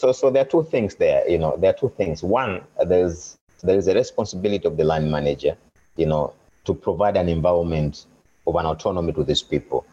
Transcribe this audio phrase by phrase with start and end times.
[0.00, 1.28] So, so there are two things there.
[1.28, 2.22] You know, there are two things.
[2.22, 5.56] One, there's there is a responsibility of the line manager,
[5.96, 6.32] you know,
[6.64, 8.06] to provide an environment
[8.46, 9.84] of an autonomy to these people,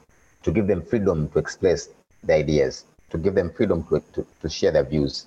[0.43, 1.89] to give them freedom to express
[2.23, 5.25] their ideas, to give them freedom to, to, to share their views.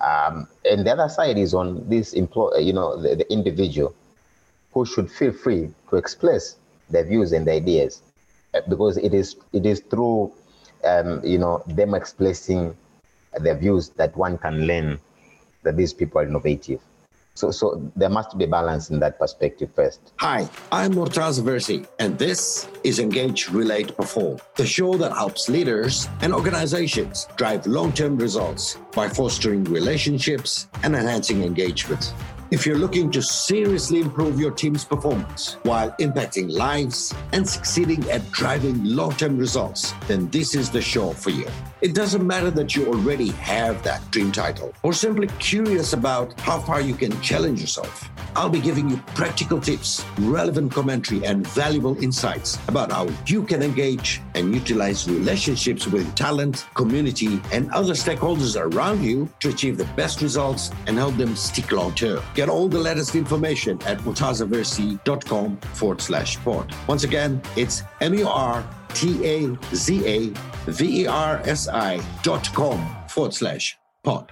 [0.00, 3.94] Um, and the other side is on this employ, you know, the, the individual
[4.72, 6.56] who should feel free to express
[6.88, 8.00] their views and their ideas,
[8.54, 10.32] uh, because it is it is through,
[10.84, 12.74] um, you know, them expressing
[13.38, 14.98] their views that one can learn
[15.62, 16.80] that these people are innovative.
[17.34, 20.12] So, so there must be balance in that perspective first.
[20.16, 26.08] Hi, I'm Murtaza Versi, and this is Engage, Relate, Perform, the show that helps leaders
[26.22, 32.12] and organizations drive long term results by fostering relationships and enhancing engagement.
[32.50, 38.28] If you're looking to seriously improve your team's performance while impacting lives and succeeding at
[38.32, 41.46] driving long term results, then this is the show for you.
[41.82, 46.58] It doesn't matter that you already have that dream title or simply curious about how
[46.60, 48.10] far you can challenge yourself.
[48.36, 53.62] I'll be giving you practical tips, relevant commentary, and valuable insights about how you can
[53.62, 59.86] engage and utilize relationships with talent, community, and other stakeholders around you to achieve the
[59.96, 62.22] best results and help them stick long term.
[62.34, 66.74] Get all the latest information at murtazaversi.com forward slash pod.
[66.86, 72.00] Once again, it's M U R T A Z A V E R S I
[72.22, 74.30] dot com forward slash pod.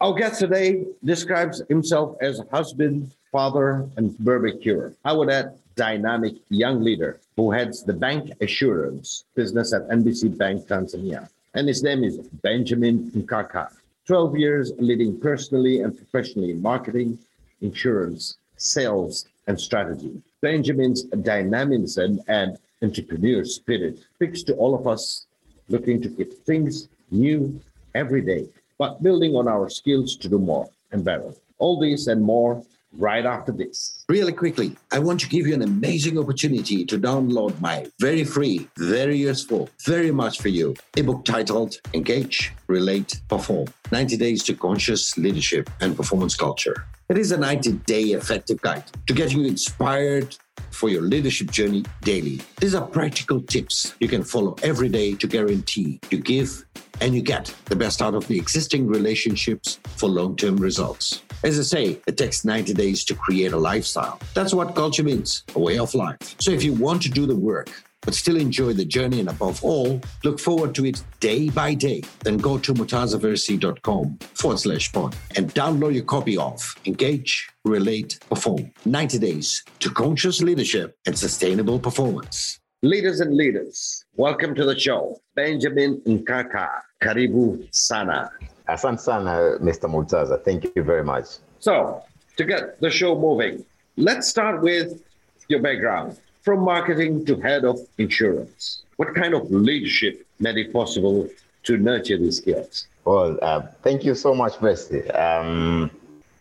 [0.00, 4.92] Our guest today describes himself as husband, father, and barbecuer.
[5.04, 10.66] I would add dynamic young leader who heads the bank assurance business at NBC Bank
[10.66, 11.28] Tanzania.
[11.54, 13.72] And his name is Benjamin Nkaka.
[14.06, 17.18] 12 years leading personally and professionally in marketing,
[17.62, 20.20] insurance, sales, and strategy.
[20.42, 25.26] Benjamin's dynamism and entrepreneur spirit speaks to all of us
[25.68, 27.60] looking to keep things new
[27.94, 31.32] every day, but building on our skills to do more and better.
[31.58, 32.62] All this and more
[32.96, 34.04] right after this.
[34.08, 38.68] Really quickly, I want to give you an amazing opportunity to download my very free,
[38.78, 45.16] very useful, very much for you ebook titled Engage, Relate, Perform 90 Days to Conscious
[45.18, 46.86] Leadership and Performance Culture.
[47.08, 50.36] It is a 90 day effective guide to get you inspired
[50.70, 52.40] for your leadership journey daily.
[52.60, 56.64] These are practical tips you can follow every day to guarantee you give
[57.00, 61.22] and you get the best out of the existing relationships for long term results.
[61.42, 64.18] As I say, it takes 90 days to create a lifestyle.
[64.34, 66.36] That's what culture means a way of life.
[66.38, 67.70] So if you want to do the work,
[68.04, 72.02] but still enjoy the journey and above all, look forward to it day by day,
[72.20, 78.70] then go to murtazaversi.com forward slash pod and download your copy of Engage, Relate, Perform
[78.84, 82.60] 90 Days to Conscious Leadership and Sustainable Performance.
[82.82, 85.18] Leaders and leaders, welcome to the show.
[85.34, 86.68] Benjamin Nkaka,
[87.02, 88.30] Karibu Sana.
[88.68, 89.88] Asante sana, Mr.
[89.88, 90.42] Murtaza.
[90.44, 91.24] Thank you very much.
[91.60, 92.02] So,
[92.36, 93.64] to get the show moving,
[93.96, 95.02] let's start with
[95.48, 98.82] your background from marketing to head of insurance.
[98.96, 101.28] What kind of leadership made it possible
[101.64, 102.86] to nurture these skills?
[103.06, 105.02] Well, uh, thank you so much, Versi.
[105.18, 105.90] Um,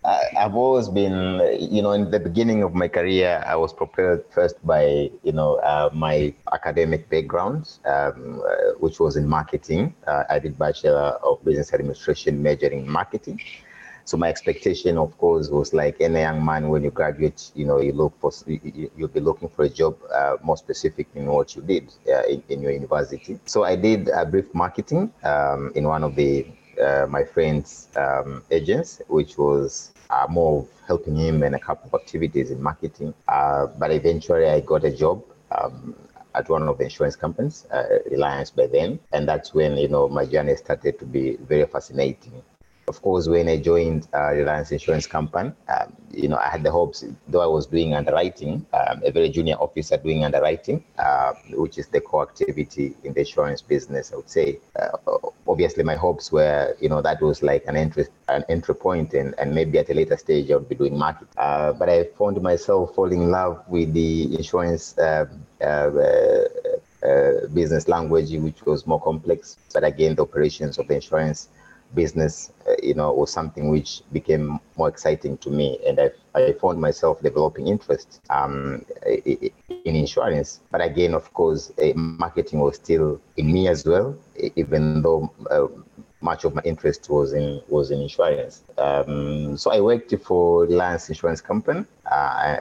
[0.04, 4.26] I, I've always been, you know, in the beginning of my career, I was prepared
[4.32, 9.94] first by, you know, uh, my academic background, um, uh, which was in marketing.
[10.06, 13.40] Uh, I did Bachelor of Business Administration, majoring in marketing.
[14.06, 17.80] So my expectation, of course, was like any young man when you graduate, you know,
[17.80, 21.56] you look for you, will be looking for a job uh, more specific in what
[21.56, 23.40] you did uh, in, in, your university.
[23.46, 26.46] So I did a brief marketing um, in one of the
[26.82, 31.88] uh, my friend's um, agents, which was uh, more of helping him in a couple
[31.88, 33.14] of activities in marketing.
[33.28, 35.24] Uh, but eventually, I got a job.
[35.52, 35.96] Um,
[36.36, 40.10] at one of the insurance companies, uh, Reliance by then, and that's when you know
[40.10, 42.42] my journey started to be very fascinating
[42.88, 46.72] of course, when I joined uh, Reliance Insurance Company, um, you know, I had the
[46.72, 51.78] hopes, though I was doing underwriting, um, a very junior officer doing underwriting, uh, which
[51.78, 54.60] is the core activity in the insurance business, I would say.
[54.76, 55.18] Uh,
[55.48, 59.34] obviously, my hopes were, you know, that was like an entry, an entry point, and,
[59.40, 61.30] and maybe at a later stage I would be doing marketing.
[61.38, 64.98] Uh, but I found myself falling in love with the insurance.
[64.98, 65.90] Um, uh,
[67.04, 71.50] uh, business language, which was more complex, but again, the operations of the insurance
[71.94, 76.54] business, uh, you know, was something which became more exciting to me, and I, I
[76.54, 80.62] found myself developing interest um, in insurance.
[80.72, 84.16] But again, of course, uh, marketing was still in me as well,
[84.56, 85.32] even though.
[85.50, 85.68] Uh,
[86.22, 88.64] much of my interest was in was in insurance.
[88.78, 92.56] Um, so I worked for Reliance Insurance Company uh,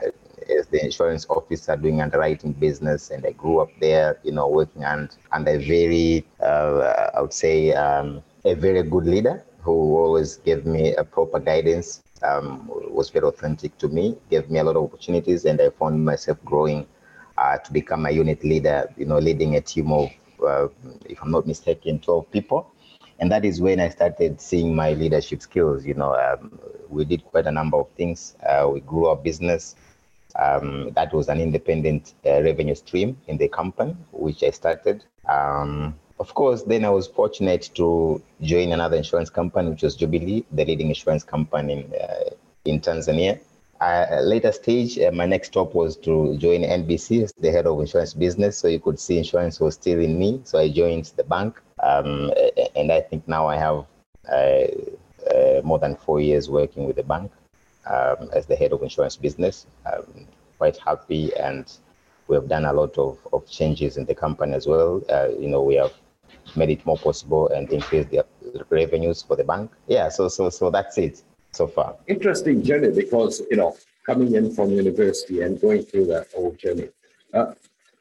[0.49, 4.83] as the insurance officer doing underwriting business, and I grew up there, you know, working
[4.83, 10.65] and under very, uh, I would say, um, a very good leader who always gave
[10.65, 14.83] me a proper guidance, um, was very authentic to me, gave me a lot of
[14.83, 16.85] opportunities, and I found myself growing
[17.37, 20.09] uh, to become a unit leader, you know, leading a team of,
[20.45, 20.67] uh,
[21.05, 22.69] if I'm not mistaken, 12 people.
[23.19, 25.85] And that is when I started seeing my leadership skills.
[25.85, 26.59] You know, um,
[26.89, 28.35] we did quite a number of things.
[28.45, 29.75] Uh, we grew our business.
[30.35, 35.05] Um, that was an independent uh, revenue stream in the company, which I started.
[35.29, 40.45] Um, of course, then I was fortunate to join another insurance company, which was Jubilee,
[40.53, 42.29] the leading insurance company in, uh,
[42.63, 43.41] in Tanzania.
[44.33, 48.13] Later stage, uh, my next stop was to join NBC as the head of insurance
[48.13, 48.57] business.
[48.57, 50.39] So you could see insurance was still in me.
[50.45, 51.61] So I joined the bank.
[51.81, 52.31] Um,
[52.77, 53.85] and I think now I have
[54.31, 54.67] uh,
[55.29, 57.33] uh, more than four years working with the bank
[57.85, 59.65] um, as the head of insurance business.
[59.85, 60.25] I'm
[60.57, 61.65] quite happy and
[62.29, 65.01] we have done a lot of, of changes in the company as well.
[65.09, 65.91] Uh, you know, we have
[66.55, 68.25] made it more possible and increased their
[68.69, 69.71] revenues for the bank.
[69.87, 71.95] Yeah, so so so that's it so far.
[72.07, 73.75] Interesting journey because you know
[74.05, 76.89] coming in from university and going through that whole journey.
[77.33, 77.53] Uh,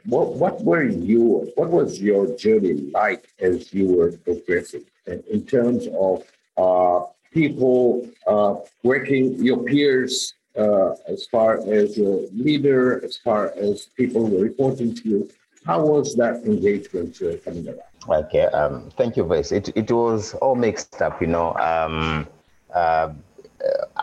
[0.06, 1.52] what what were you?
[1.54, 6.24] What was your journey like as you were progressing in, in terms of
[6.56, 13.86] uh, people uh, working, your peers, uh, as far as your leader, as far as
[13.96, 15.30] people who were reporting to you?
[15.64, 18.24] How was that engagement uh, coming around?
[18.26, 19.52] Okay, um, thank you, Vice.
[19.52, 21.54] It it was all mixed up, you know.
[21.56, 22.26] Um,
[22.74, 23.12] uh,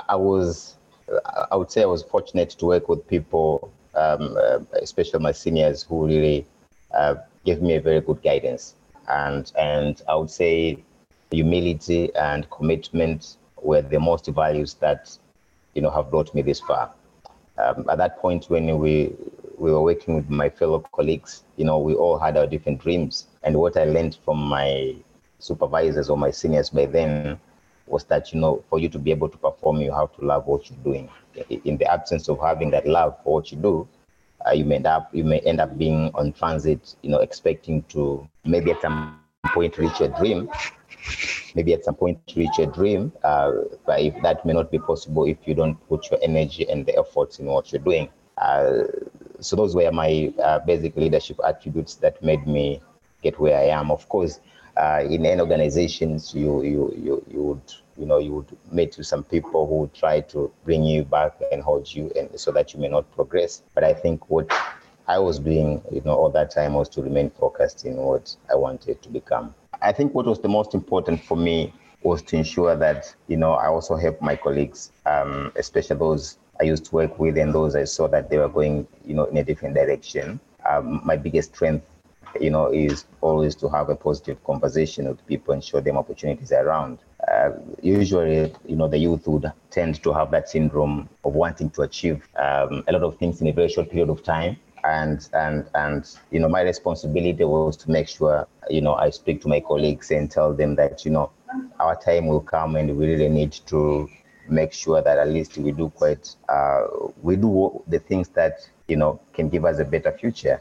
[0.07, 0.77] I was,
[1.51, 5.83] I would say, I was fortunate to work with people, um, uh, especially my seniors,
[5.83, 6.45] who really
[6.93, 7.15] uh,
[7.45, 8.75] gave me a very good guidance,
[9.09, 10.81] and and I would say,
[11.31, 15.17] humility and commitment were the most values that,
[15.73, 16.91] you know, have brought me this far.
[17.57, 19.13] Um, at that point, when we
[19.59, 23.27] we were working with my fellow colleagues, you know, we all had our different dreams.
[23.43, 24.95] And what I learned from my
[25.39, 27.39] supervisors or my seniors by then
[27.87, 30.47] was that, you know, for you to be able to perform, you have to love
[30.47, 31.09] what you're doing.
[31.65, 33.87] In the absence of having that love for what you do,
[34.47, 37.83] uh, you may end up you may end up being on transit, you know, expecting
[37.89, 39.19] to maybe at some
[39.53, 40.49] point reach your dream,
[41.55, 43.51] maybe at some point reach your dream, uh,
[43.85, 46.97] but if that may not be possible if you don't put your energy and the
[46.97, 48.09] efforts in what you're doing.
[48.37, 48.83] Uh,
[49.41, 52.81] so those were my uh, basic leadership attributes that made me
[53.21, 53.91] get where I am.
[53.91, 54.39] Of course,
[54.77, 59.07] uh, in any organizations, you you you you would you know you would meet with
[59.07, 62.73] some people who would try to bring you back and hold you, and so that
[62.73, 63.63] you may not progress.
[63.75, 64.51] But I think what
[65.07, 68.55] I was doing, you know, all that time was to remain focused in what I
[68.55, 69.55] wanted to become.
[69.81, 73.53] I think what was the most important for me was to ensure that you know
[73.53, 77.75] I also help my colleagues, um, especially those I used to work with and those
[77.75, 80.39] I saw that they were going, you know, in a different direction.
[80.69, 81.85] Um, my biggest strength,
[82.39, 86.51] you know, is always to have a positive conversation with people and show them opportunities
[86.51, 86.99] around.
[87.31, 87.51] Uh,
[87.81, 92.27] usually, you know, the youth would tend to have that syndrome of wanting to achieve
[92.37, 94.57] um, a lot of things in a very short period of time.
[94.83, 99.41] And and and you know, my responsibility was to make sure, you know, I speak
[99.41, 101.31] to my colleagues and tell them that, you know,
[101.79, 104.09] our time will come and we really need to
[104.47, 106.85] make sure that at least we do quite uh,
[107.21, 110.59] we do the things that you know can give us a better future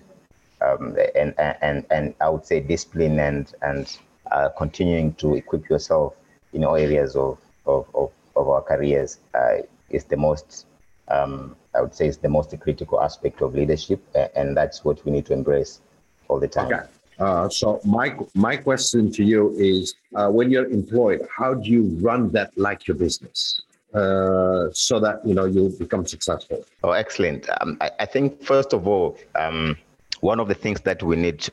[0.61, 3.99] um, and and and I would say discipline and and
[4.31, 6.14] uh, continuing to equip yourself
[6.52, 9.58] in all areas of of, of, of our careers uh,
[9.91, 10.67] is the most
[11.08, 14.01] um, I would say is the most critical aspect of leadership
[14.36, 15.81] and that's what we need to embrace
[16.29, 16.72] all the time.
[16.72, 16.86] Okay.
[17.19, 21.84] Uh, so my my question to you is, uh, when you're employed, how do you
[22.01, 23.63] run that like your business?
[23.94, 26.65] uh, so that you know you become successful?
[26.84, 27.48] Oh, excellent.
[27.60, 29.77] Um, I, I, think first of all, um,
[30.20, 31.53] one of the things that we need to,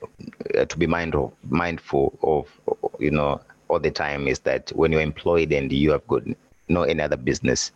[0.58, 5.02] uh, to be mindful mindful of, you know, all the time is that when you're
[5.02, 6.24] employed and you have got
[6.68, 7.72] no any other business,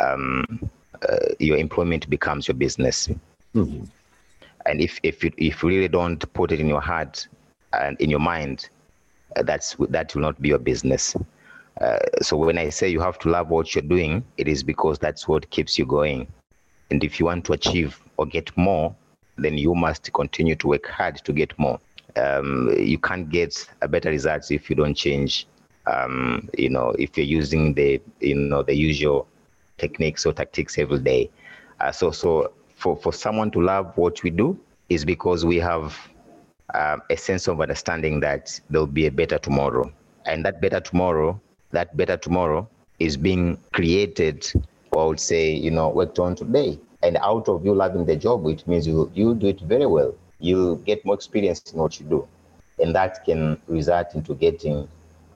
[0.00, 0.70] um,
[1.08, 3.08] uh, your employment becomes your business.
[3.54, 3.84] Mm-hmm.
[4.70, 7.26] And if if you, if you really don't put it in your heart
[7.72, 8.70] and in your mind,
[9.36, 11.16] uh, that's that will not be your business.
[11.80, 15.00] Uh, so when I say you have to love what you're doing, it is because
[15.00, 16.28] that's what keeps you going.
[16.90, 18.94] And if you want to achieve or get more,
[19.36, 21.80] then you must continue to work hard to get more.
[22.14, 25.48] Um, you can't get a better results if you don't change.
[25.86, 29.26] Um, you know, if you're using the you know the usual
[29.78, 31.28] techniques or tactics every day.
[31.80, 34.58] Uh, so so for for someone to love what we do
[34.88, 35.96] is because we have
[36.74, 39.92] uh, a sense of understanding that there'll be a better tomorrow,
[40.26, 41.38] and that better tomorrow
[41.72, 42.68] that better tomorrow
[42.98, 44.50] is being created,
[44.92, 46.78] or I would say, you know, worked on today.
[47.02, 50.14] And out of you loving the job, which means you you do it very well.
[50.38, 52.28] You get more experience in what you do,
[52.78, 54.88] and that can result into getting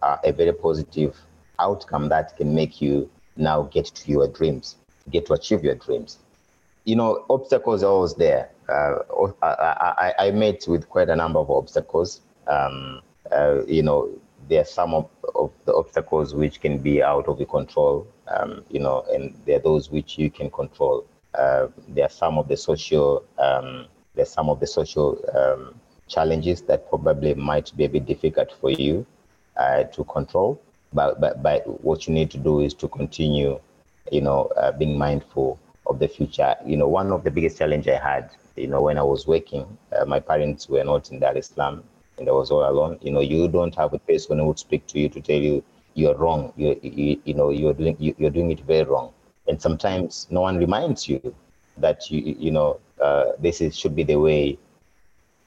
[0.02, 1.16] uh, a very positive
[1.58, 4.76] outcome that can make you now get to your dreams,
[5.10, 6.18] get to achieve your dreams.
[6.84, 8.50] You know, obstacles are always there.
[8.68, 8.96] Uh,
[9.42, 12.20] I, I, I, met with quite a number of obstacles.
[12.46, 13.00] Um,
[13.30, 14.10] uh, you know,
[14.48, 18.64] there are some of, of, the obstacles which can be out of your control, um,
[18.70, 21.06] you know, and there are those which you can control.
[21.34, 25.74] Uh, there are some of the social, um, there are some of the social um,
[26.06, 29.06] challenges that probably might be a bit difficult for you
[29.56, 30.60] uh, to control.
[30.92, 33.58] But, but, but what you need to do is to continue,
[34.12, 36.54] you know, uh, being mindful of the future.
[36.64, 39.66] You know, one of the biggest challenge I had, you know, when I was working,
[39.96, 41.84] uh, my parents were not in Dar es Salaam
[42.18, 42.98] and I was all alone.
[43.02, 45.62] You know, you don't have a person who would speak to you to tell you
[45.94, 46.52] you're wrong.
[46.56, 49.12] You, you, you know, you're doing, you, you're doing it very wrong.
[49.46, 51.34] And sometimes no one reminds you
[51.78, 54.58] that you, you know, uh, this is, should be the way,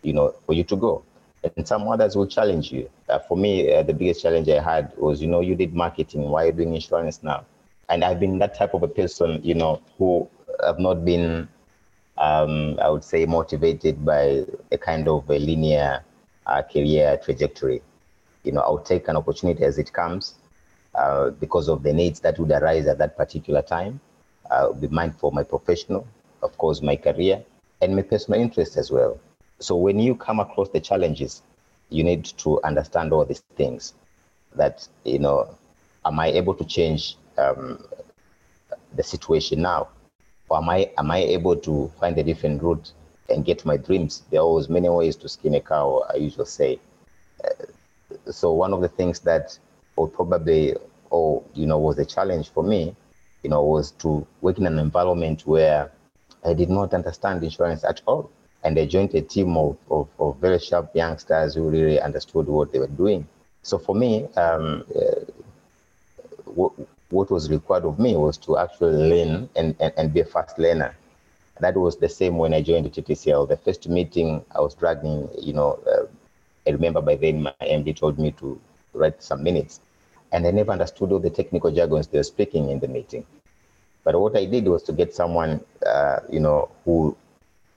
[0.03, 1.03] you know, for you to go
[1.55, 2.89] and some others will challenge you.
[3.09, 6.29] Uh, for me, uh, the biggest challenge I had was, you know, you did marketing.
[6.29, 7.45] Why are you doing insurance now?
[7.89, 10.27] And I've been that type of a person, you know, who
[10.65, 11.47] have not been,
[12.17, 16.03] um, I would say, motivated by a kind of a linear
[16.45, 17.81] uh, career trajectory.
[18.43, 20.35] You know, I'll take an opportunity as it comes
[20.95, 23.99] uh, because of the needs that would arise at that particular time.
[24.51, 26.07] I'll be mindful of my professional,
[26.41, 27.43] of course, my career,
[27.81, 29.19] and my personal interest as well.
[29.59, 31.41] So when you come across the challenges,
[31.89, 33.93] you need to understand all these things.
[34.55, 35.47] That you know,
[36.05, 37.83] am I able to change um,
[38.95, 39.89] the situation now,
[40.49, 42.91] or am I am I able to find a different route
[43.29, 44.23] and get my dreams?
[44.29, 46.03] There are always many ways to skin a cow.
[46.13, 46.79] I usually say.
[47.43, 47.65] Uh,
[48.31, 49.57] so one of the things that
[49.95, 50.75] would probably,
[51.09, 52.95] or you know, was a challenge for me,
[53.43, 55.91] you know, was to work in an environment where
[56.45, 58.29] I did not understand insurance at all
[58.63, 62.71] and I joined a team of, of, of, very sharp youngsters who really understood what
[62.71, 63.27] they were doing.
[63.61, 66.65] So for me, um, uh,
[67.09, 70.57] what, was required of me was to actually learn and, and, and be a fast
[70.59, 70.95] learner.
[71.59, 73.47] That was the same when I joined the TTCL.
[73.47, 76.05] The first meeting I was dragging, you know, uh,
[76.67, 78.59] I remember by then my MD told me to
[78.93, 79.79] write some minutes.
[80.31, 83.25] And I never understood all the technical jargons they were speaking in the meeting.
[84.03, 87.15] But what I did was to get someone, uh, you know, who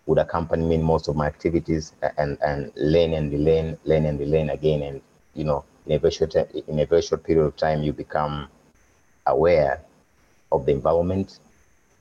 [0.07, 4.19] would accompany me in most of my activities and, and learn and relearn, learn and
[4.19, 4.83] relearn again.
[4.83, 5.01] And,
[5.35, 8.49] you know, in a, very short, in a very short period of time, you become
[9.27, 9.81] aware
[10.53, 11.39] of the environment.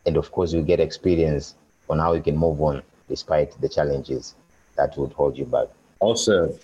[0.06, 1.56] And of course, you get experience
[1.90, 4.36] on how you can move on despite the challenges
[4.78, 5.68] that would hold you back.
[6.00, 6.58] Also,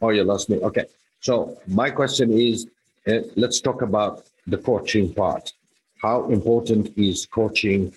[0.00, 0.58] oh, you lost me.
[0.58, 0.86] Okay.
[1.20, 2.66] So my question is,
[3.06, 5.52] uh, let's talk about the coaching part.
[6.00, 7.92] How important is coaching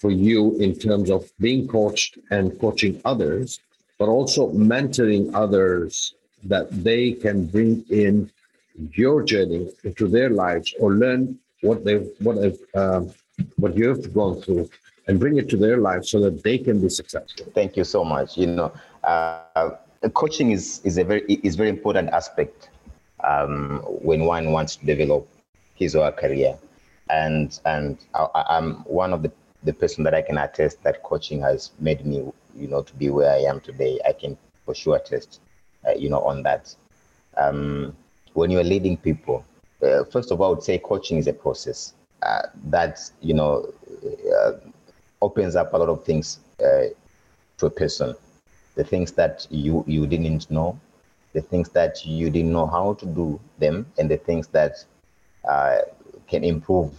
[0.00, 3.60] for you in terms of being coached and coaching others,
[3.98, 8.30] but also mentoring others that they can bring in
[8.92, 13.12] your journey into their lives or learn what they've what they've um,
[13.56, 14.68] what you've gone through
[15.06, 17.46] and bring it to their lives so that they can be successful.
[17.54, 18.36] Thank you so much.
[18.36, 18.72] You know,
[19.04, 19.70] uh,
[20.14, 22.70] coaching is is a very is very important aspect
[23.24, 25.28] um, when one wants to develop
[25.74, 26.56] his or her career,
[27.10, 29.32] and and I, I'm one of the
[29.64, 33.10] the person that I can attest that coaching has made me, you know, to be
[33.10, 33.98] where I am today.
[34.06, 35.40] I can for sure attest,
[35.86, 36.74] uh, you know, on that.
[37.36, 37.96] Um,
[38.34, 39.44] when you're leading people,
[39.82, 43.72] uh, first of all, I would say coaching is a process uh, that, you know,
[44.34, 44.52] uh,
[45.22, 46.88] opens up a lot of things uh,
[47.58, 48.14] to a person.
[48.74, 50.78] The things that you, you didn't know,
[51.32, 54.84] the things that you didn't know how to do them, and the things that
[55.48, 55.78] uh,
[56.26, 56.92] can improve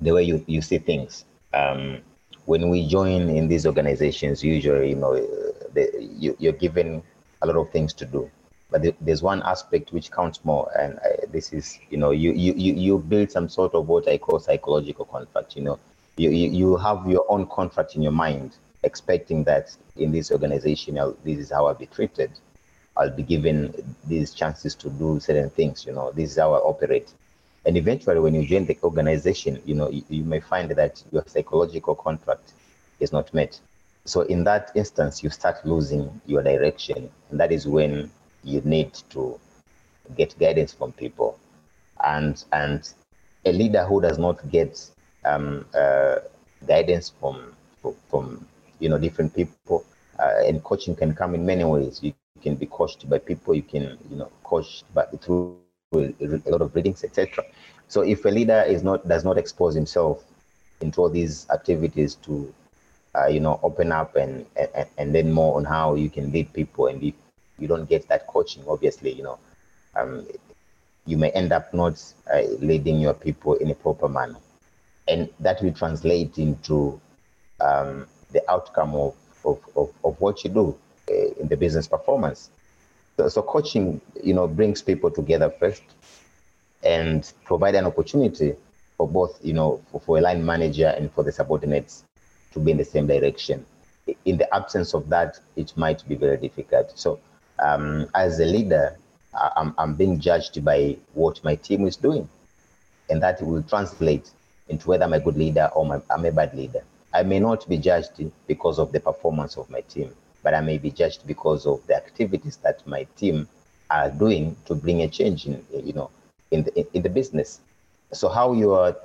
[0.00, 1.24] the way you, you see things.
[1.52, 2.00] Um,
[2.46, 5.14] when we join in these organizations, usually, you know,
[5.74, 7.02] the, you, you're given
[7.42, 8.30] a lot of things to do.
[8.70, 12.52] But there's one aspect which counts more, and I, this is, you know, you, you
[12.54, 15.56] you build some sort of what I call psychological contract.
[15.56, 15.78] You know,
[16.16, 18.52] you, you you have your own contract in your mind,
[18.84, 22.30] expecting that in this organization, I'll, this is how I'll be treated.
[22.96, 23.74] I'll be given
[24.06, 25.84] these chances to do certain things.
[25.84, 27.12] You know, this is how I operate.
[27.66, 31.24] And eventually, when you join the organization, you know, you, you may find that your
[31.26, 32.52] psychological contract
[33.00, 33.58] is not met.
[34.04, 37.10] So in that instance, you start losing your direction.
[37.30, 38.10] And that is when
[38.44, 39.38] you need to
[40.16, 41.38] get guidance from people.
[42.04, 42.92] And, and
[43.44, 44.90] a leader who does not get
[45.24, 46.16] um, uh,
[46.66, 47.54] guidance from,
[48.08, 48.46] from,
[48.78, 49.84] you know, different people,
[50.18, 52.00] uh, and coaching can come in many ways.
[52.02, 55.56] You can be coached by people, you can, you know, coached by, through
[55.92, 57.44] a lot of readings, etc.
[57.88, 60.22] So if a leader is not does not expose himself
[60.80, 62.54] into all these activities to,
[63.14, 66.52] uh, you know, open up and, and and then more on how you can lead
[66.52, 67.14] people, and if
[67.60, 69.38] you don't get that coaching, obviously, you know,
[69.96, 70.26] um,
[71.06, 72.02] you may end up not
[72.32, 74.38] uh, leading your people in a proper manner.
[75.08, 77.00] And that will translate into
[77.60, 79.14] um, the outcome of,
[79.44, 80.78] of, of, of, what you do
[81.10, 82.50] uh, in the business performance.
[83.16, 85.82] So, so, coaching, you know, brings people together first
[86.82, 88.54] and provide an opportunity
[88.96, 92.04] for both, you know, for, for a line manager and for the subordinates
[92.52, 93.66] to be in the same direction.
[94.24, 96.98] In the absence of that, it might be very difficult.
[96.98, 97.20] So,
[97.60, 98.96] um, as a leader,
[99.56, 102.28] I'm, I'm being judged by what my team is doing,
[103.08, 104.30] and that will translate
[104.68, 106.82] into whether I'm a good leader or my, I'm a bad leader.
[107.12, 108.12] I may not be judged
[108.46, 111.96] because of the performance of my team, but I may be judged because of the
[111.96, 113.48] activities that my team
[113.90, 116.10] are doing to bring a change in, you know,
[116.50, 117.60] in the, in the business.
[118.12, 118.96] So how your,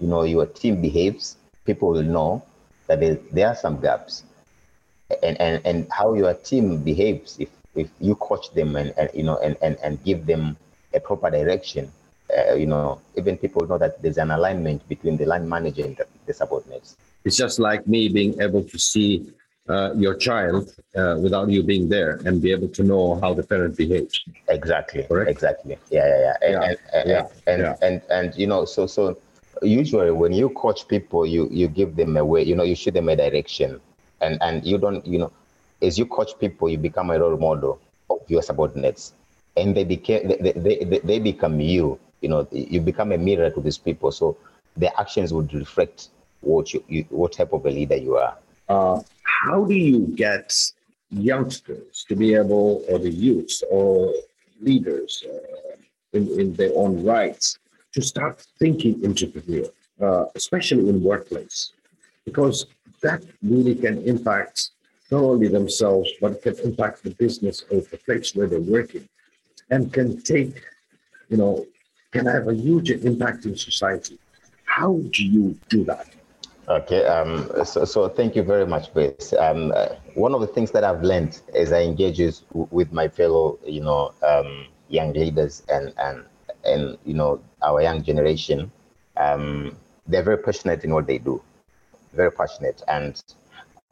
[0.00, 2.42] you know, your team behaves, people will know
[2.88, 4.24] that there, there are some gaps.
[5.22, 9.22] And, and, and how your team behaves, if, if you coach them and, and you
[9.22, 10.56] know, and, and, and give them
[10.94, 11.90] a proper direction,
[12.36, 15.96] uh, you know, even people know that there's an alignment between the line manager and
[15.96, 16.96] the, the subordinates.
[17.24, 19.32] It's just like me being able to see
[19.68, 23.42] uh, your child uh, without you being there and be able to know how the
[23.42, 24.20] parent behaves.
[24.48, 25.04] Exactly.
[25.04, 25.30] Correct?
[25.30, 25.78] Exactly.
[25.90, 26.36] Yeah, yeah, yeah.
[26.42, 26.68] And, yeah.
[26.94, 27.26] And, yeah.
[27.46, 27.76] And, yeah.
[27.80, 29.18] and, and, and, you know, so, so
[29.62, 32.90] usually when you coach people, you, you give them a way, you know, you show
[32.90, 33.80] them a direction
[34.20, 35.32] and, and you don't, you know,
[35.82, 39.12] as you coach people, you become a role model of your subordinates
[39.56, 43.60] and they became, they, they, they, become you, you know, you become a mirror to
[43.60, 44.10] these people.
[44.12, 44.36] So
[44.76, 46.08] their actions would reflect
[46.40, 48.36] what you, you what type of a leader you are.
[48.68, 50.54] Uh, how do you get
[51.10, 54.12] youngsters to be able, or the youth, or
[54.60, 55.76] leaders uh,
[56.12, 57.58] in, in their own rights,
[57.92, 59.66] to start thinking entrepreneur,
[60.00, 61.72] uh, especially in workplace?
[62.24, 62.66] Because
[63.02, 64.70] that really can impact
[65.12, 69.06] not only themselves, but can impact the business of the place where they're working
[69.70, 70.56] and can take,
[71.28, 71.66] you know,
[72.12, 74.18] can have a huge impact in society.
[74.64, 76.08] How do you do that?
[76.68, 79.34] Okay, um, so, so thank you very much, Grace.
[79.38, 82.20] Um, uh, one of the things that I've learned as I engage
[82.52, 86.24] with my fellow, you know, um, young leaders and, and,
[86.64, 88.70] and, you know, our young generation,
[89.16, 91.42] um, they're very passionate in what they do,
[92.14, 92.82] very passionate.
[92.88, 93.22] And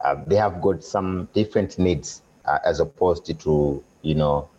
[0.03, 4.49] uh, they have got some different needs uh, as opposed to, you know,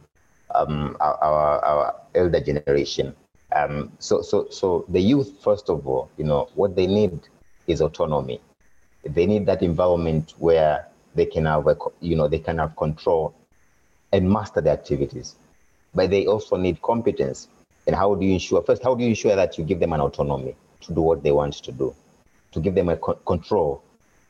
[0.55, 3.15] um, our, our, our, elder generation.
[3.55, 7.21] Um, so, so, so the youth, first of all, you know, what they need
[7.67, 8.41] is autonomy.
[9.05, 13.35] They need that environment where they can have, a, you know, they can have control
[14.13, 15.37] and master the activities.
[15.95, 17.49] But they also need competence.
[17.87, 18.63] And how do you ensure?
[18.63, 21.33] First, how do you ensure that you give them an autonomy to do what they
[21.33, 21.95] want to do,
[22.53, 23.83] to give them a co- control,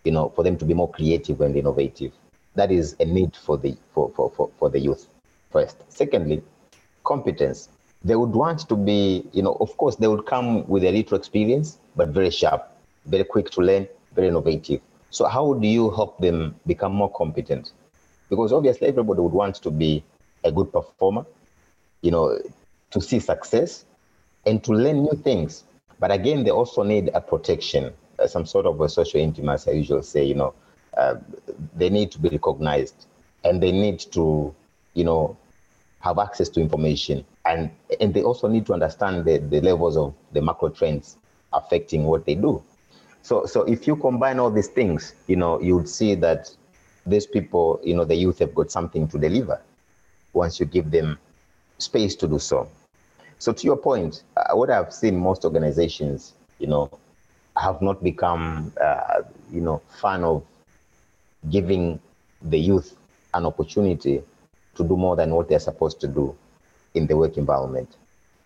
[0.04, 2.12] you know, for them to be more creative and innovative.
[2.54, 5.06] That is a need for the for, for, for, for the youth.
[5.50, 6.42] First, secondly,
[7.04, 7.68] competence.
[8.04, 11.16] They would want to be, you know, of course, they would come with a little
[11.16, 12.72] experience, but very sharp
[13.06, 14.80] very quick to learn, very innovative.
[15.10, 17.72] So how do you help them become more competent?
[18.30, 20.02] Because obviously everybody would want to be
[20.44, 21.26] a good performer,
[22.00, 22.38] you know,
[22.90, 23.84] to see success
[24.46, 25.64] and to learn new things.
[25.98, 27.92] But again, they also need a protection,
[28.28, 29.70] some sort of a social intimacy.
[29.70, 30.54] I usually say, you know,
[30.96, 31.16] uh,
[31.76, 33.06] they need to be recognized
[33.44, 34.54] and they need to,
[34.94, 35.36] you know,
[36.00, 37.24] have access to information.
[37.44, 41.16] And, and they also need to understand the, the levels of the macro trends
[41.52, 42.62] affecting what they do.
[43.22, 46.50] So, so if you combine all these things, you know, you would see that
[47.06, 49.60] these people, you know, the youth have got something to deliver
[50.32, 51.18] once you give them
[51.78, 52.68] space to do so.
[53.38, 56.90] So, to your point, uh, what I've seen most organizations, you know,
[57.56, 60.44] have not become, uh, you know, fan of
[61.50, 62.00] giving
[62.42, 62.96] the youth
[63.34, 64.22] an opportunity
[64.74, 66.34] to do more than what they're supposed to do
[66.94, 67.96] in the work environment.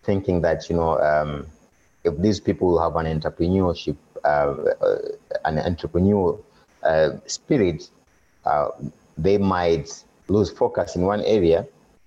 [0.03, 1.47] Thinking that, you know, um,
[2.03, 4.97] if these people have an entrepreneurship uh, uh,
[5.45, 6.43] an entrepreneurial
[6.83, 7.89] uh, spirit,
[9.17, 11.65] they might lose focus in one area,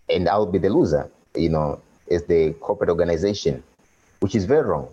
[0.08, 1.10] and I'll be the loser.
[1.34, 3.62] You know, as the corporate organization,
[4.20, 4.88] which is very wrong,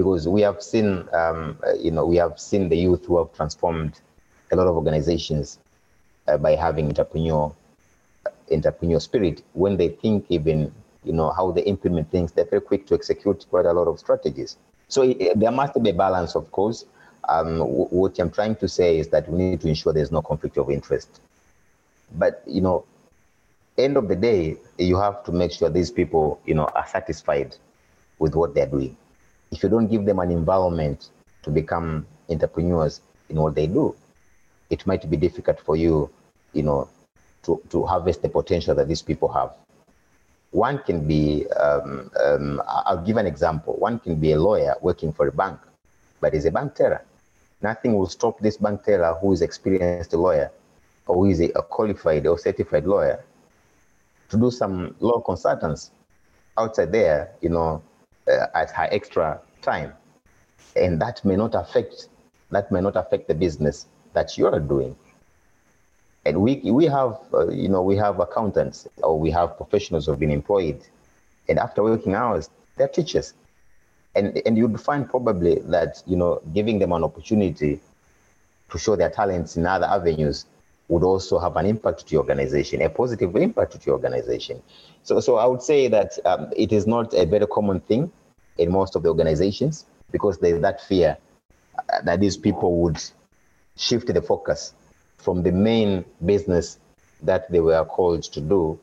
[0.00, 4.00] because we have seen, um, you know, we have seen the youth who have transformed
[4.52, 5.58] a lot of organizations
[6.28, 7.54] uh, by having entrepreneur
[8.50, 10.72] entrepreneurial spirit when they think even
[11.04, 13.96] you know how they implement things they're very quick to execute quite a lot of
[13.98, 14.56] strategies
[14.90, 16.84] so it, there must be a balance, of course.
[17.28, 20.58] Um, what I'm trying to say is that we need to ensure there's no conflict
[20.58, 21.20] of interest.
[22.18, 22.84] But you know,
[23.78, 27.56] end of the day, you have to make sure these people, you know, are satisfied
[28.18, 28.96] with what they're doing.
[29.50, 31.08] If you don't give them an environment
[31.42, 33.94] to become entrepreneurs in what they do,
[34.70, 36.10] it might be difficult for you,
[36.52, 36.88] you know,
[37.42, 39.52] to, to harvest the potential that these people have.
[40.52, 43.74] One can be, um, um, I'll give an example.
[43.74, 45.58] One can be a lawyer working for a bank,
[46.20, 47.04] but is a bank teller.
[47.62, 50.50] Nothing will stop this bank teller who is experienced lawyer
[51.06, 53.22] or who is a, a qualified or certified lawyer
[54.30, 55.90] to do some law consultants
[56.56, 57.82] outside there, you know,
[58.30, 59.92] uh, at her extra time.
[60.76, 62.08] And that may not affect
[62.50, 64.96] that may not affect the business that you are doing.
[66.24, 70.12] And we we have uh, you know we have accountants or we have professionals who
[70.12, 70.80] have been employed,
[71.48, 73.34] and after working hours, they're teachers.
[74.14, 77.80] And and you'd find probably that you know giving them an opportunity
[78.70, 80.46] to show their talents in other avenues
[80.88, 84.60] would also have an impact to your organization, a positive impact to your organization.
[85.04, 88.10] So, so I would say that um, it is not a very common thing
[88.60, 91.18] in most of the organizations because there's that fear
[91.78, 93.00] uh, that these people would
[93.76, 94.74] shift the focus
[95.18, 96.78] from the main business
[97.22, 98.78] that they were called to do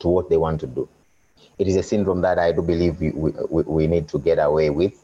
[0.00, 0.88] to what they want to do.
[1.58, 4.70] It is a syndrome that I do believe we, we, we need to get away
[4.70, 4.94] with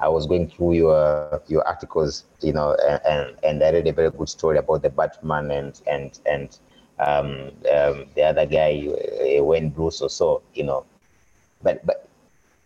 [0.00, 4.10] I was going through your your articles, you know, and and I read a very
[4.10, 6.58] good story about the Batman and and and
[7.00, 10.84] um, um, the other guy, uh, Wayne Bruce or so, you know.
[11.62, 11.97] But but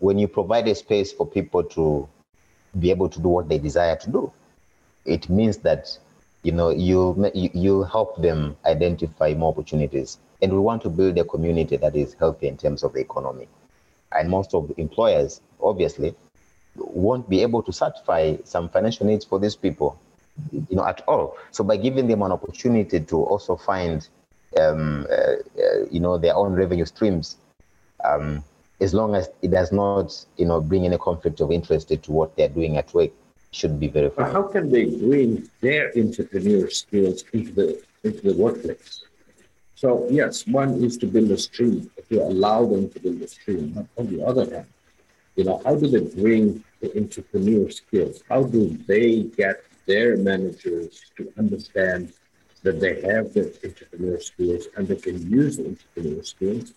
[0.03, 2.09] when you provide a space for people to
[2.81, 4.33] be able to do what they desire to do,
[5.05, 5.97] it means that
[6.43, 10.19] you know you you help them identify more opportunities.
[10.43, 13.47] And we want to build a community that is healthy in terms of the economy.
[14.11, 16.17] And most of employers, obviously,
[16.75, 19.97] won't be able to satisfy some financial needs for these people,
[20.51, 21.37] you know, at all.
[21.53, 24.09] So by giving them an opportunity to also find,
[24.61, 27.37] um, uh, uh, you know, their own revenue streams,
[28.05, 28.43] um,
[28.81, 32.37] as long as it does not, you know, bring any conflict of interest to what
[32.37, 33.11] they're doing at work,
[33.53, 34.09] should be very.
[34.09, 39.05] But how can they bring their entrepreneur skills into the into the workplace?
[39.75, 43.73] So yes, one is to build a stream, to allow them to build a stream.
[43.73, 44.67] But on the other hand,
[45.37, 48.23] you know, how do they bring the entrepreneur skills?
[48.29, 52.13] How do they get their managers to understand
[52.63, 56.75] that they have the entrepreneur skills and they can use the entrepreneur skills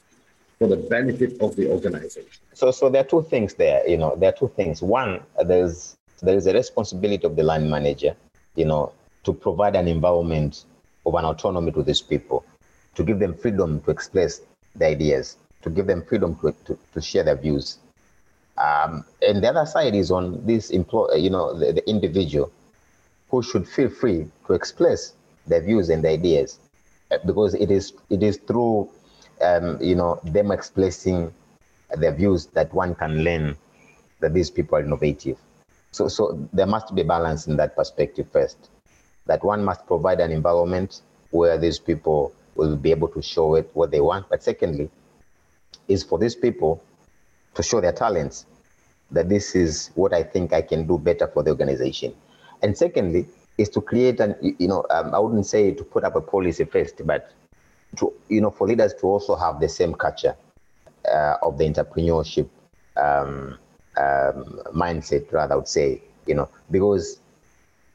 [0.59, 2.29] for the benefit of the organization?
[2.53, 3.87] So, so there are two things there.
[3.87, 4.81] You know, there are two things.
[4.81, 8.15] One, there's there is a responsibility of the line manager,
[8.55, 8.91] you know,
[9.23, 10.65] to provide an environment
[11.05, 12.45] of an autonomy to these people,
[12.95, 14.41] to give them freedom to express
[14.75, 17.79] their ideas, to give them freedom to, to, to share their views,
[18.57, 22.51] um, and the other side is on this employee, you know, the, the individual
[23.29, 25.13] who should feel free to express
[25.45, 26.59] their views and ideas
[27.11, 28.89] uh, because it is it is through
[29.41, 31.33] um, you know them expressing
[31.97, 33.55] their views that one can learn
[34.19, 35.37] that these people are innovative.
[35.91, 38.69] So so there must be balance in that perspective first.
[39.27, 43.69] That one must provide an environment where these people will be able to show it
[43.73, 44.29] what they want.
[44.29, 44.89] But secondly,
[45.87, 46.81] is for these people
[47.55, 48.45] to show their talents
[49.11, 52.13] that this is what I think I can do better for the organization.
[52.61, 56.15] And secondly, is to create an, you know, um, I wouldn't say to put up
[56.15, 57.31] a policy first, but
[57.95, 60.35] to, you know, for leaders to also have the same culture
[61.11, 62.49] uh, of the entrepreneurship
[62.97, 63.57] um,
[63.97, 67.19] um, mindset, rather, I would say, you know, because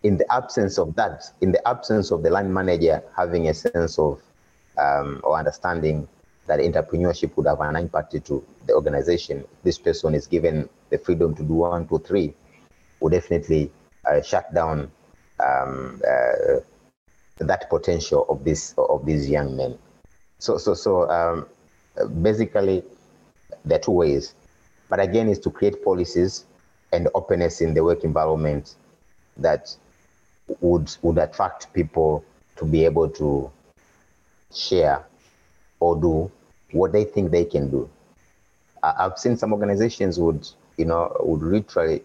[0.03, 3.99] in the absence of that, in the absence of the line manager having a sense
[3.99, 4.21] of
[4.79, 6.09] um, or understanding
[6.47, 9.45] that entrepreneurship would have an impact to the organization.
[9.63, 12.35] This person is given the freedom to do one, two, three,
[13.01, 13.71] will definitely
[14.11, 14.91] uh, shut down
[15.39, 16.61] um, uh,
[17.39, 19.79] that potential of this of these young men.
[20.41, 21.47] So so so um,
[22.23, 22.83] basically,
[23.65, 24.35] there are two ways,
[24.89, 26.47] but again, is to create policies
[26.93, 28.75] and openness in the work environment
[29.37, 29.77] that
[30.61, 32.25] would would attract people
[32.57, 33.51] to be able to
[34.53, 35.05] share
[35.79, 36.31] or do
[36.73, 37.89] what they think they can do.
[38.83, 40.49] I've seen some organizations would,
[40.79, 42.03] you know, would literally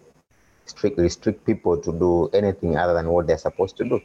[0.66, 4.00] strict, restrict people to do anything other than what they're supposed to do.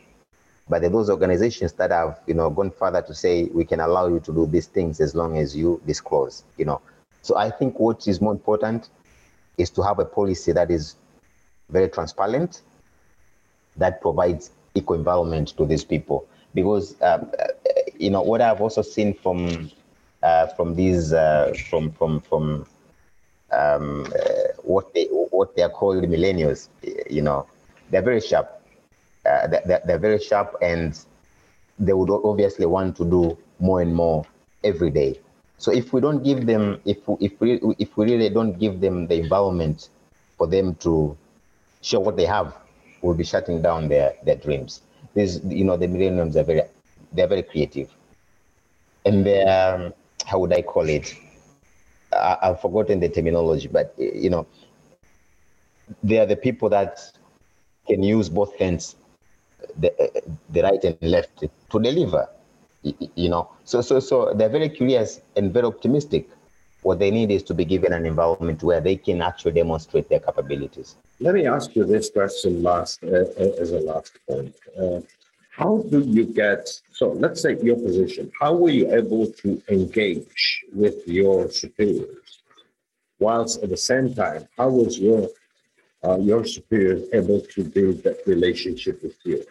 [0.72, 3.82] But there are those organizations that have, you know, gone further to say we can
[3.82, 6.80] allow you to do these things as long as you disclose, you know.
[7.24, 8.90] So I think what is more important
[9.58, 10.96] is to have a policy that is
[11.70, 12.62] very transparent,
[13.76, 16.26] that provides equal environment to these people.
[16.54, 17.30] Because, um,
[18.00, 19.70] you know, what I've also seen from
[20.24, 22.66] uh, from these uh, from from from
[23.52, 26.70] um, uh, what they what they are called millennials.
[27.10, 27.46] You know,
[27.90, 28.61] they're very sharp.
[29.26, 31.00] Uh, they're, they're very sharp, and
[31.78, 34.26] they would obviously want to do more and more
[34.64, 35.20] every day.
[35.58, 39.08] So if we don't give them, if if we if we really don't give them
[39.08, 39.90] the environment
[40.38, 41.16] for them to
[41.82, 42.58] show what they have,
[43.02, 44.82] we'll be shutting down their their dreams.
[45.14, 46.64] These, you know, the millennials are very
[47.14, 47.94] they're very creative,
[49.06, 49.94] and they're
[50.26, 51.14] how would I call it?
[52.14, 54.48] I, I've forgotten the terminology, but you know,
[56.04, 57.00] they are the people that
[57.88, 58.96] can use both hands,
[59.78, 59.92] the,
[60.50, 62.28] the right and left, to deliver.
[63.16, 66.30] You know, so so so they're very curious and very optimistic.
[66.82, 70.20] What they need is to be given an environment where they can actually demonstrate their
[70.20, 70.96] capabilities.
[71.20, 73.26] Let me ask you this question last uh,
[73.62, 74.56] as a last point.
[74.76, 75.02] Uh,
[75.52, 80.64] how do you get so let's say your position how were you able to engage
[80.74, 82.42] with your superiors
[83.20, 85.28] whilst at the same time how was your
[86.04, 89.44] uh, your superiors able to build that relationship with you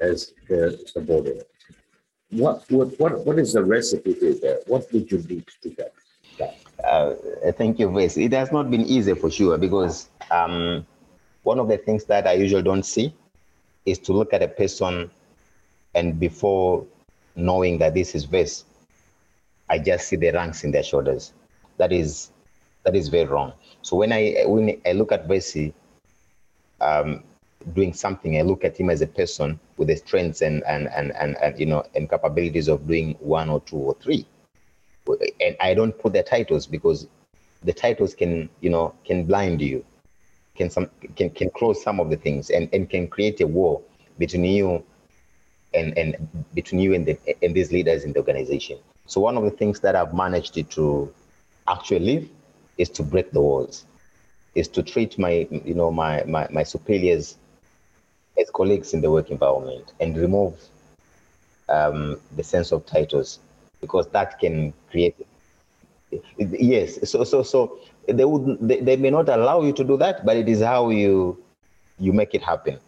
[0.00, 1.50] as their subordinate
[2.30, 5.92] what what what, what is the recipe there what would you need to get
[6.38, 6.56] that?
[6.84, 7.14] Uh,
[7.52, 8.16] thank you, Vice.
[8.16, 10.86] It has not been easy for sure because um,
[11.42, 13.14] one of the things that I usually don't see
[13.86, 15.10] is to look at a person
[15.94, 16.86] and before
[17.36, 18.64] knowing that this is Vess,
[19.68, 21.32] I just see the ranks in their shoulders.
[21.76, 22.30] That is
[22.84, 23.52] that is very wrong.
[23.82, 25.72] So when I when I look at Versi
[26.80, 27.22] um,
[27.74, 31.12] doing something, I look at him as a person with the strengths and and, and
[31.12, 34.26] and and you know and capabilities of doing one or two or three.
[35.40, 37.08] And I don't put the titles because
[37.62, 39.84] the titles can you know can blind you,
[40.54, 43.82] can some can can close some of the things and and can create a war
[44.18, 44.84] between you
[45.74, 46.16] and, and
[46.54, 48.78] between you and, the, and these leaders in the organization.
[49.06, 51.14] So one of the things that I've managed to
[51.68, 52.28] actually live
[52.78, 53.86] is to break the walls,
[54.54, 57.38] is to treat my, you know, my, my, my superiors
[58.40, 60.54] as colleagues in the work environment and remove
[61.68, 63.38] um, the sense of titles
[63.80, 65.14] because that can create
[66.38, 70.24] yes so so so they would they, they may not allow you to do that
[70.26, 71.38] but it is how you
[71.98, 72.78] you make it happen.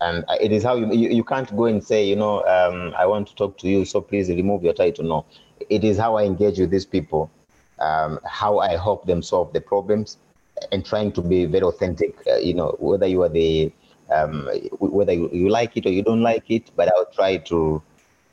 [0.00, 3.06] And it is how you, you, you can't go and say you know um, i
[3.06, 5.04] want to talk to you so please remove your title.
[5.04, 5.26] No
[5.70, 7.30] it is how i engage with these people
[7.78, 10.18] um, how i help them solve the problems
[10.70, 13.72] and trying to be very authentic uh, you know whether you are the
[14.10, 14.48] um,
[14.78, 17.82] whether you, you, like it or you don't like it but i'll try to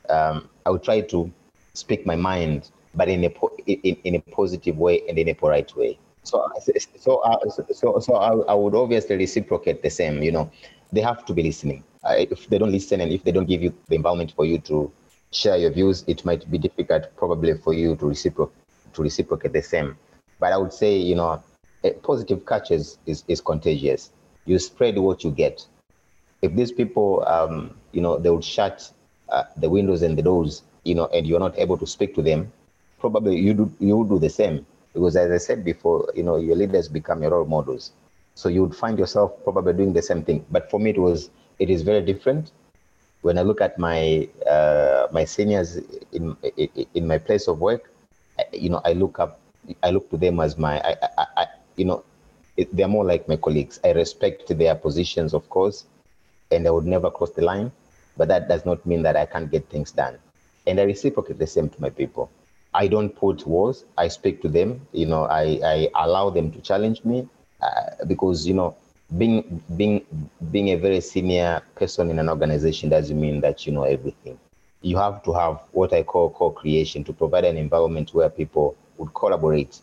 [0.08, 1.32] um, i'll try to
[1.74, 5.34] speak my mind but in a po- in, in a positive way and in a
[5.34, 6.46] polite way so
[6.98, 7.38] so uh,
[7.72, 10.50] so so I, I would obviously reciprocate the same you know
[10.92, 11.84] they have to be listening.
[12.04, 14.58] Uh, if they don't listen and if they don't give you the environment for you
[14.58, 14.90] to
[15.32, 18.54] share your views, it might be difficult probably for you to reciprocate
[18.92, 19.96] to reciprocate the same.
[20.40, 21.40] But I would say, you know,
[22.02, 24.10] positive culture is, is, is contagious.
[24.44, 25.66] You spread what you get.
[26.42, 28.90] If these people, um, you know, they would shut
[29.28, 32.22] uh, the windows and the doors, you know, and you're not able to speak to
[32.22, 32.52] them,
[32.98, 34.66] probably you do you would do the same.
[34.92, 37.92] Because as I said before, you know, your leaders become your role models.
[38.34, 40.44] So you would find yourself probably doing the same thing.
[40.50, 42.52] But for me, it was it is very different.
[43.22, 45.78] When I look at my uh, my seniors
[46.12, 46.36] in,
[46.94, 47.92] in, my place of work,
[48.52, 49.40] you know, I look up,
[49.82, 51.26] I look to them as my, I, I
[51.80, 52.04] you know,
[52.56, 53.80] it, they're more like my colleagues.
[53.84, 55.86] I respect their positions, of course,
[56.50, 57.72] and I would never cross the line.
[58.16, 60.18] But that does not mean that I can't get things done.
[60.66, 62.30] And I reciprocate the same to my people.
[62.74, 63.84] I don't put walls.
[63.96, 64.86] I speak to them.
[64.92, 67.28] You know, I, I allow them to challenge me.
[67.62, 68.74] Uh, because you know
[69.18, 70.04] being being
[70.50, 74.38] being a very senior person in an organization doesn't mean that you know everything
[74.80, 79.12] you have to have what i call co-creation to provide an environment where people would
[79.12, 79.80] collaborate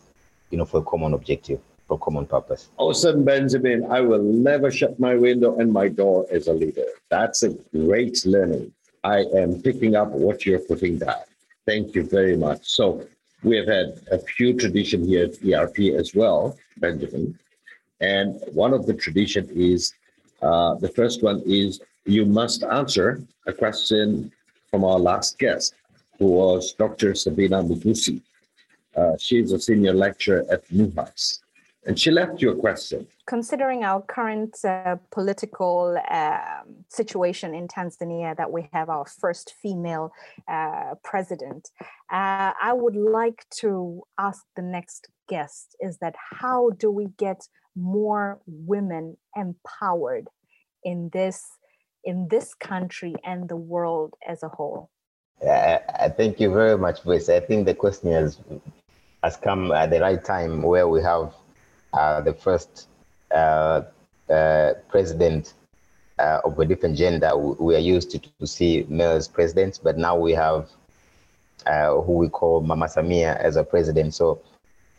[0.50, 1.60] you know for a common objective
[1.96, 6.52] common purpose awesome benjamin i will never shut my window and my door as a
[6.52, 8.70] leader that's a great learning
[9.04, 11.22] i am picking up what you're putting down
[11.66, 13.06] thank you very much so
[13.42, 17.38] we have had a few tradition here at erp as well benjamin
[18.00, 19.94] and one of the tradition is
[20.42, 24.32] uh, the first one is you must answer a question
[24.70, 25.74] from our last guest,
[26.18, 27.14] who was Dr.
[27.14, 28.20] Sabina Mugusi.
[28.96, 31.40] Uh, she is a senior lecturer at MUHAS.
[31.88, 33.06] And she left you a question.
[33.26, 36.38] Considering our current uh, political uh,
[36.90, 40.12] situation in Tanzania, that we have our first female
[40.46, 41.70] uh, president,
[42.12, 47.40] uh, I would like to ask the next guest is that how do we get
[47.74, 50.28] more women empowered
[50.84, 51.42] in this
[52.04, 54.90] in this country and the world as a whole?
[55.46, 55.78] Uh,
[56.18, 57.30] thank you very much, Voice.
[57.30, 58.38] I think the question has
[59.22, 61.32] has come at the right time where we have
[62.24, 62.88] the first
[63.30, 63.82] uh,
[64.30, 65.54] uh president
[66.18, 67.36] uh, of a different gender.
[67.36, 70.68] We are used to, to see males presidents, but now we have
[71.66, 74.14] uh, who we call Mama Samia as a president.
[74.14, 74.40] So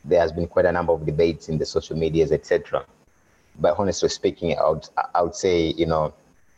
[0.05, 2.85] there has been quite a number of debates in the social medias, etc.
[3.59, 6.13] But honestly speaking, I would, I would say, you know,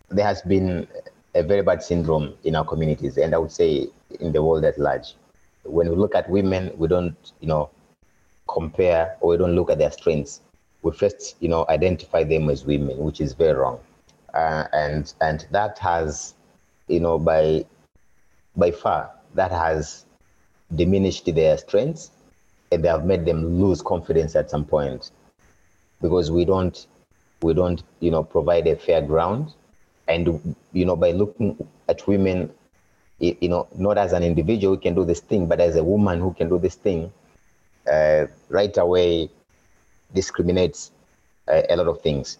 [0.09, 0.87] there has been
[1.33, 3.87] a very bad syndrome in our communities, and I would say
[4.19, 5.15] in the world at large.
[5.63, 7.69] When we look at women, we don't, you know,
[8.47, 10.41] compare or we don't look at their strengths.
[10.81, 13.79] We first, you know, identify them as women, which is very wrong.
[14.33, 16.35] Uh, and and that has,
[16.87, 17.65] you know, by
[18.55, 20.05] by far that has
[20.75, 22.11] diminished their strengths
[22.71, 25.11] and they have made them lose confidence at some point
[26.01, 26.87] because we don't
[27.41, 29.53] we don't you know provide a fair ground
[30.07, 31.57] and you know by looking
[31.89, 32.49] at women
[33.19, 36.19] you know not as an individual who can do this thing but as a woman
[36.19, 37.11] who can do this thing
[37.87, 39.29] uh, right away
[40.13, 40.91] discriminates
[41.47, 42.37] uh, a lot of things.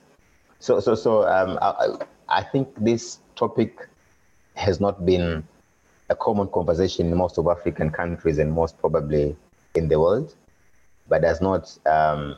[0.60, 1.97] So so so um, I,
[2.30, 3.88] I think this topic
[4.56, 5.43] has not been
[6.10, 9.36] a common conversation in most of African countries and most probably
[9.75, 10.36] in the world,
[11.08, 12.38] but does not um,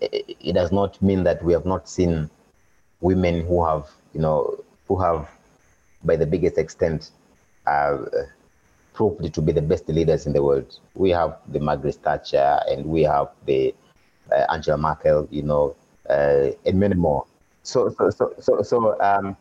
[0.00, 2.30] it does not mean that we have not seen
[3.00, 5.28] women who have you know who have
[6.04, 7.10] by the biggest extent
[7.66, 7.98] uh,
[8.98, 10.70] proved to be the best leaders in the world.
[10.94, 13.74] We have the Margaret Thatcher and we have the
[14.32, 15.76] uh, Angela Merkel, you know,
[16.10, 17.24] uh, and many more.
[17.62, 18.76] So so so so, so
[19.10, 19.36] um,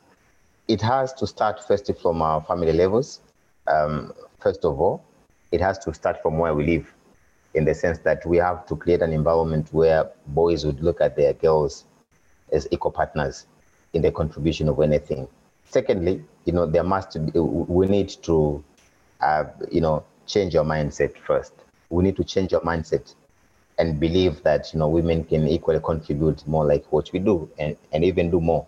[0.68, 3.22] it has to start first from our family levels
[3.68, 5.04] um, first of all,
[5.52, 6.94] it has to start from where we live,
[7.54, 11.16] in the sense that we have to create an environment where boys would look at
[11.16, 11.86] their girls
[12.52, 13.48] as equal partners
[13.94, 15.28] in the contribution of anything.
[15.66, 18.64] Secondly, you know, there must be, we need to,
[19.22, 21.54] uh, you know, change your mindset first.
[21.90, 23.14] We need to change your mindset
[23.80, 27.78] and believe that, you know, women can equally contribute more like what we do and,
[27.92, 28.66] and even do more.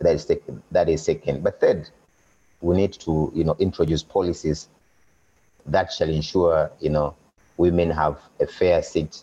[0.00, 1.42] That is, second, that is second.
[1.42, 1.88] But third,
[2.60, 4.68] we need to, you know, introduce policies
[5.66, 7.14] that shall ensure, you know,
[7.56, 9.22] women have a fair seat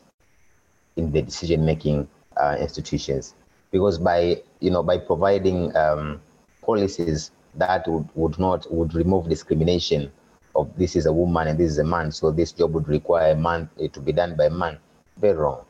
[0.96, 3.36] in the decision-making uh, institutions.
[3.72, 6.22] Because by, you know, by providing um,
[6.62, 10.12] policies that would, would not would remove discrimination
[10.56, 13.32] of this is a woman and this is a man, so this job would require
[13.32, 14.78] a man uh, to be done by a man.
[15.18, 15.66] Very wrong.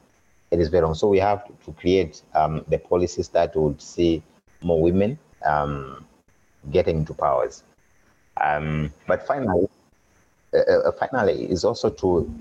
[0.52, 0.96] It is very wrong.
[0.96, 4.22] So we have to, to create um, the policies that would see
[4.62, 6.06] more women um,
[6.72, 7.64] getting into powers.
[8.42, 9.68] Um, but finally,
[10.54, 12.32] uh, uh, finally, is also to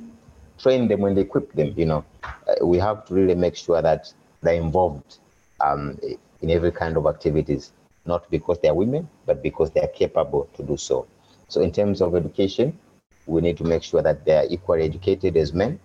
[0.58, 1.74] train them and equip them.
[1.76, 5.18] You know, uh, we have to really make sure that they're involved
[5.60, 5.98] um,
[6.40, 7.72] in every kind of activities,
[8.04, 11.06] not because they're women, but because they're capable to do so.
[11.52, 12.78] So, in terms of education,
[13.26, 15.78] we need to make sure that they're equally educated as men.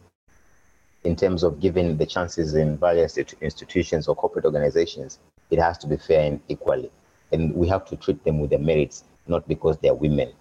[1.04, 5.20] In terms of giving the chances in various institutions or corporate organizations,
[5.52, 6.92] it has to be fair and equally
[7.32, 10.32] and we have to treat them with their merits, not because they're women.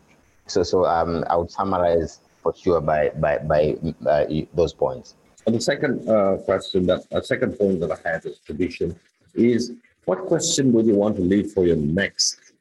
[0.47, 5.15] So, so um, I would summarize for sure by by by uh, those points.
[5.47, 8.99] And the second uh, question, that uh, second point that I had as tradition
[9.35, 9.73] is,
[10.05, 12.53] what question would you want to leave for your next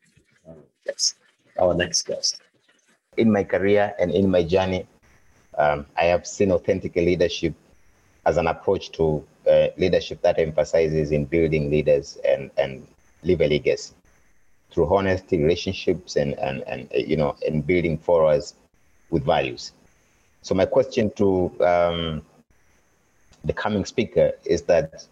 [0.47, 0.53] uh,
[0.85, 1.15] guest,
[1.59, 2.41] our next guest?
[3.17, 4.87] In my career and in my journey,
[5.57, 7.53] um, I have seen authentic leadership
[8.25, 12.85] as an approach to uh, leadership that emphasizes in building leaders and and
[13.23, 13.93] leave a legacy
[14.71, 18.55] through honesty, relationships, and and and you know, and building forwards
[19.09, 19.73] with values.
[20.41, 22.21] So my question to um,
[23.43, 25.07] the coming speaker is that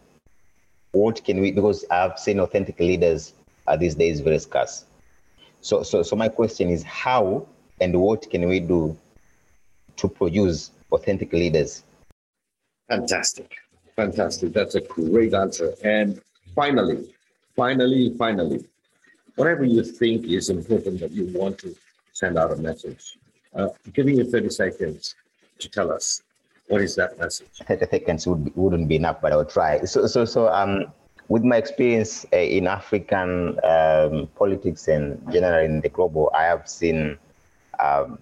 [0.91, 3.33] what can we because I've seen authentic leaders
[3.67, 4.85] are these days very scarce.
[5.61, 7.47] So so so my question is how
[7.83, 8.97] and what can we do
[9.97, 11.83] to produce authentic leaders?
[12.89, 13.49] Fantastic.
[13.95, 14.53] Fantastic.
[14.53, 15.73] That's a great answer.
[15.83, 16.21] And
[16.55, 17.13] finally,
[17.55, 18.65] finally, finally,
[19.35, 21.75] whatever you think is important that you want to
[22.13, 23.17] send out a message.
[23.53, 25.15] Uh, giving you 30 seconds
[25.59, 26.23] to tell us
[26.67, 27.49] what is that message.
[27.67, 29.83] 30 seconds would, wouldn't be enough, but I'll try.
[29.83, 30.85] So, so, so um,
[31.27, 36.67] with my experience uh, in African um, politics and generally in the global, I have
[36.67, 37.17] seen
[37.79, 38.17] um,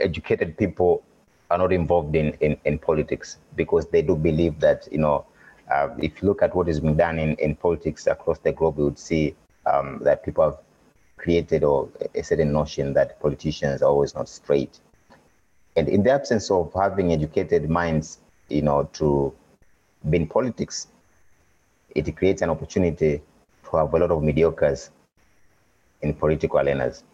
[0.00, 1.02] educated people
[1.50, 5.26] are not involved in, in, in politics because they do believe that, you know,
[5.70, 8.78] uh, if you look at what is being done in, in politics across the globe,
[8.78, 9.34] you would see
[9.66, 10.58] um, that people have
[11.16, 14.80] created or a certain notion that politicians are always not straight.
[15.76, 18.18] And in the absence of having educated minds,
[18.48, 19.32] you know, to
[20.10, 20.88] be in politics,
[21.94, 23.22] it creates an opportunity
[23.70, 24.90] to have a lot of mediocres
[26.02, 27.04] in political arenas.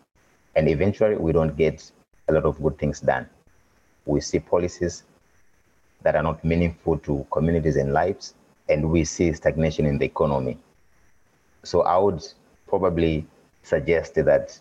[0.57, 1.91] And eventually we don't get
[2.29, 3.29] a lot of good things done.
[4.07, 5.05] We see policies
[6.03, 8.35] that are not meaningful to communities and lives,
[8.69, 10.59] and we see stagnation in the economy.
[11.65, 12.25] So I would
[12.67, 13.27] probably
[13.63, 14.59] suggest that,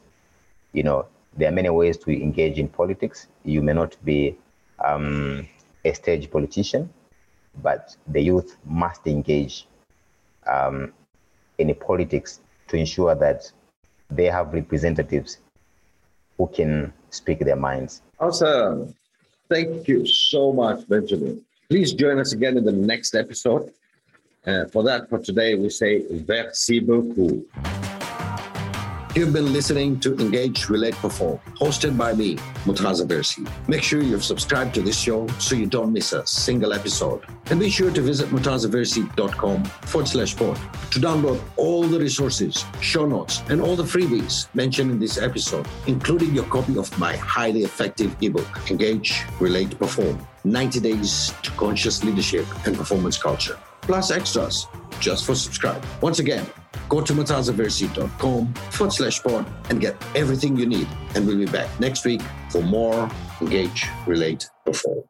[0.74, 3.28] you know, there are many ways to engage in politics.
[3.44, 4.38] You may not be
[4.84, 5.48] um,
[5.86, 6.90] a stage politician,
[7.62, 9.68] but the youth must engage
[10.48, 10.94] um,
[11.58, 13.52] in politics to ensure that
[14.10, 15.38] they have representatives
[16.38, 18.02] who can speak their minds.
[18.20, 18.94] Awesome.
[19.50, 21.44] Thank you so much, Benjamin.
[21.70, 23.72] Please join us again in the next episode.
[24.46, 27.46] Uh, for that, for today, we say merci beaucoup.
[29.18, 33.50] You've been listening to Engage, Relate, Perform, hosted by me, Murtaza Versi.
[33.68, 37.26] Make sure you've subscribed to this show so you don't miss a single episode.
[37.48, 40.60] And be sure to visit murtazaversi.com forward slash sport
[40.92, 45.68] to download all the resources, show notes, and all the freebies mentioned in this episode,
[45.88, 52.04] including your copy of my highly effective ebook, Engage, Relate, Perform 90 Days to Conscious
[52.04, 53.58] Leadership and Performance Culture,
[53.88, 54.68] plus extras
[55.00, 55.84] just for subscribe.
[56.02, 56.46] Once again,
[56.90, 60.88] go to murtazaversi.com forward slash sport and get everything you need.
[61.16, 62.22] And we'll be back next week
[62.52, 63.10] for more
[63.42, 65.04] Engage, Relate, Perform.